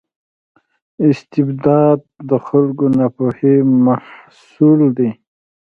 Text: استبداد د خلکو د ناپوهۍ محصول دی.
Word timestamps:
استبداد 1.07 1.99
د 2.29 2.31
خلکو 2.45 2.85
د 2.89 2.93
ناپوهۍ 2.97 3.57
محصول 3.85 4.81
دی. 4.97 5.09